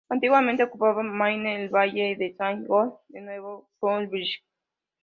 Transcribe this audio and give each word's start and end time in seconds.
Antiguamente 0.09 0.63
ocupaban 0.63 1.15
Maine 1.15 1.59
y 1.59 1.61
el 1.61 1.69
valle 1.69 2.15
de 2.17 2.33
Saint 2.35 2.65
John, 2.67 2.95
en 3.13 3.25
Nuevo 3.25 3.69
Brunswick. 3.79 4.43